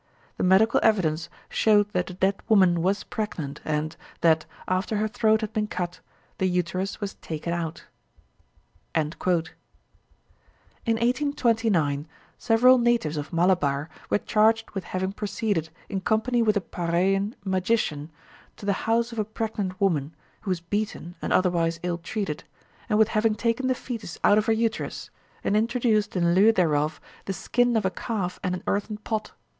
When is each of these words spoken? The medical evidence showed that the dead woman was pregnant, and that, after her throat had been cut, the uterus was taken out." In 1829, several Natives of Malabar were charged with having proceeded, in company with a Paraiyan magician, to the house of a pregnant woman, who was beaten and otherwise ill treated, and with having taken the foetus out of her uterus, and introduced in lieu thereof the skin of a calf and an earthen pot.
The 0.37 0.43
medical 0.43 0.79
evidence 0.81 1.29
showed 1.47 1.91
that 1.93 2.07
the 2.07 2.15
dead 2.15 2.41
woman 2.49 2.81
was 2.81 3.03
pregnant, 3.03 3.61
and 3.63 3.95
that, 4.21 4.47
after 4.67 4.97
her 4.97 5.07
throat 5.07 5.41
had 5.41 5.53
been 5.53 5.67
cut, 5.67 5.99
the 6.39 6.47
uterus 6.47 6.99
was 6.99 7.13
taken 7.13 7.53
out." 7.53 7.83
In 8.95 9.11
1829, 9.11 12.07
several 12.39 12.79
Natives 12.79 13.15
of 13.15 13.31
Malabar 13.31 13.89
were 14.09 14.17
charged 14.17 14.71
with 14.71 14.85
having 14.85 15.11
proceeded, 15.11 15.69
in 15.87 16.01
company 16.01 16.41
with 16.41 16.57
a 16.57 16.61
Paraiyan 16.61 17.35
magician, 17.45 18.09
to 18.57 18.65
the 18.65 18.73
house 18.73 19.11
of 19.11 19.19
a 19.19 19.23
pregnant 19.23 19.79
woman, 19.79 20.15
who 20.41 20.49
was 20.49 20.61
beaten 20.61 21.13
and 21.21 21.31
otherwise 21.31 21.79
ill 21.83 21.99
treated, 21.99 22.43
and 22.89 22.97
with 22.97 23.09
having 23.09 23.35
taken 23.35 23.67
the 23.67 23.75
foetus 23.75 24.17
out 24.23 24.39
of 24.39 24.47
her 24.47 24.51
uterus, 24.53 25.11
and 25.43 25.55
introduced 25.55 26.15
in 26.15 26.33
lieu 26.33 26.51
thereof 26.51 26.99
the 27.25 27.33
skin 27.33 27.77
of 27.77 27.85
a 27.85 27.91
calf 27.91 28.39
and 28.41 28.55
an 28.55 28.63
earthen 28.65 28.97
pot. 28.97 29.33